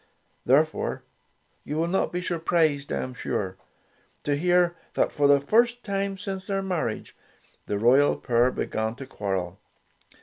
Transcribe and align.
Therefore, 0.47 1.03
you 1.63 1.77
will 1.77 1.87
not 1.87 2.11
be 2.11 2.23
surprised, 2.23 2.91
I 2.91 3.03
am 3.03 3.13
sure, 3.13 3.57
to 4.23 4.35
hear 4.35 4.75
that, 4.95 5.11
for 5.11 5.27
the 5.27 5.39
first 5.39 5.83
time 5.83 6.17
since 6.17 6.47
their 6.47 6.63
marriage, 6.63 7.15
the 7.67 7.77
royal 7.77 8.17
pair 8.17 8.49
began 8.49 8.95
to 8.95 9.05
quarrel. 9.05 9.59